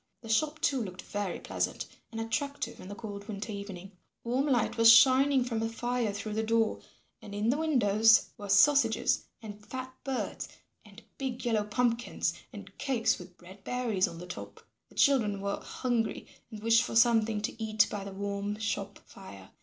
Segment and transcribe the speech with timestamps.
[0.23, 3.91] The shop, too, looked very pleasant and attractive in the cold winter evening.
[4.23, 6.79] Warm light was shining from a fire through the door,
[7.21, 10.49] and in the windows were sausages, and fat birds,
[10.83, 14.63] and big yellow pumpkins and cakes with red berries on the top.
[14.89, 19.51] The children were hungry and wished for something to eat by the warm shop fire.